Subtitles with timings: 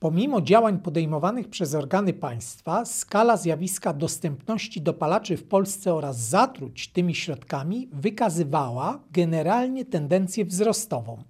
[0.00, 7.14] Pomimo działań podejmowanych przez organy państwa, skala zjawiska dostępności dopalaczy w Polsce oraz zatruć tymi
[7.14, 11.22] środkami wykazywała generalnie tendencję wzrostową.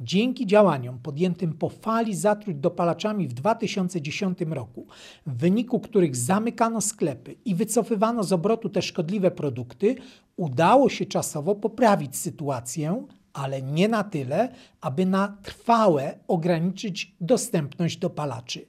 [0.00, 4.86] Dzięki działaniom podjętym po fali zatruć dopalaczami w 2010 roku,
[5.26, 9.96] w wyniku których zamykano sklepy i wycofywano z obrotu te szkodliwe produkty,
[10.36, 14.48] udało się czasowo poprawić sytuację, ale nie na tyle,
[14.80, 18.66] aby na trwałe ograniczyć dostępność dopalaczy.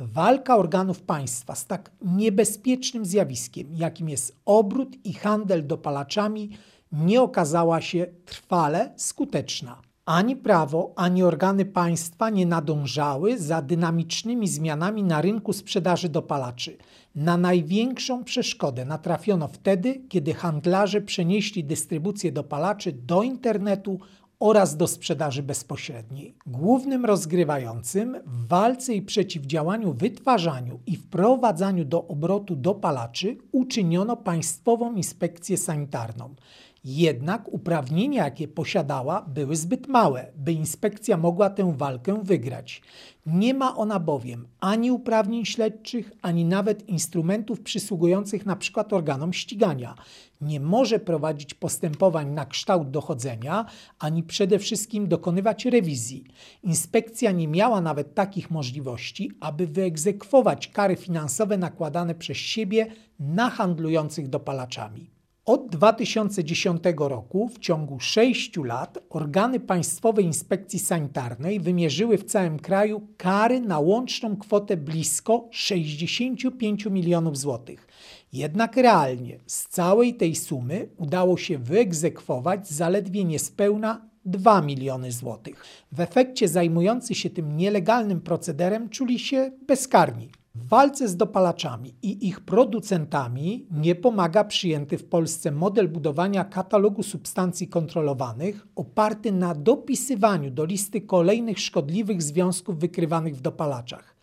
[0.00, 6.50] Walka organów państwa z tak niebezpiecznym zjawiskiem, jakim jest obrót i handel dopalaczami,
[6.92, 9.87] nie okazała się trwale skuteczna.
[10.08, 16.76] Ani prawo, ani organy państwa nie nadążały za dynamicznymi zmianami na rynku sprzedaży dopalaczy.
[17.14, 23.98] Na największą przeszkodę natrafiono wtedy, kiedy handlarze przenieśli dystrybucję dopalaczy do internetu
[24.40, 26.34] oraz do sprzedaży bezpośredniej.
[26.46, 35.56] Głównym rozgrywającym w walce i przeciwdziałaniu wytwarzaniu i wprowadzaniu do obrotu dopalaczy uczyniono Państwową Inspekcję
[35.56, 36.34] Sanitarną.
[36.84, 42.82] Jednak uprawnienia, jakie posiadała, były zbyt małe, by inspekcja mogła tę walkę wygrać.
[43.26, 48.84] Nie ma ona bowiem ani uprawnień śledczych, ani nawet instrumentów przysługujących np.
[48.90, 49.94] organom ścigania.
[50.40, 53.66] Nie może prowadzić postępowań na kształt dochodzenia,
[53.98, 56.24] ani przede wszystkim dokonywać rewizji.
[56.62, 62.86] Inspekcja nie miała nawet takich możliwości, aby wyegzekwować kary finansowe nakładane przez siebie
[63.20, 65.17] na handlujących dopalaczami.
[65.48, 73.08] Od 2010 roku w ciągu 6 lat organy Państwowej Inspekcji Sanitarnej wymierzyły w całym kraju
[73.16, 77.86] kary na łączną kwotę blisko 65 milionów złotych.
[78.32, 85.64] Jednak realnie z całej tej sumy udało się wyegzekwować zaledwie niespełna 2 miliony złotych.
[85.92, 90.30] W efekcie zajmujący się tym nielegalnym procederem czuli się bezkarni.
[90.58, 97.02] W walce z dopalaczami i ich producentami nie pomaga przyjęty w Polsce model budowania katalogu
[97.02, 104.17] substancji kontrolowanych oparty na dopisywaniu do listy kolejnych szkodliwych związków wykrywanych w dopalaczach.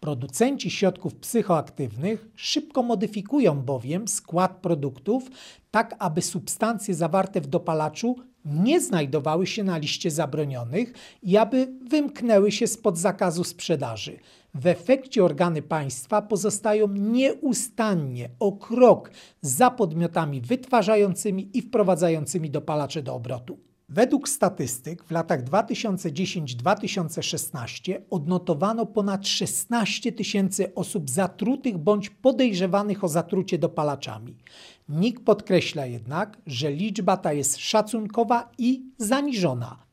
[0.00, 5.30] Producenci środków psychoaktywnych szybko modyfikują bowiem skład produktów,
[5.70, 10.92] tak aby substancje zawarte w dopalaczu nie znajdowały się na liście zabronionych
[11.22, 14.18] i aby wymknęły się spod zakazu sprzedaży.
[14.54, 19.10] W efekcie organy państwa pozostają nieustannie o krok
[19.40, 23.67] za podmiotami wytwarzającymi i wprowadzającymi dopalacze do obrotu.
[23.90, 33.58] Według statystyk w latach 2010-2016 odnotowano ponad 16 tysięcy osób zatrutych bądź podejrzewanych o zatrucie
[33.58, 34.36] dopalaczami.
[34.88, 39.87] NIK podkreśla jednak, że liczba ta jest szacunkowa i zaniżona.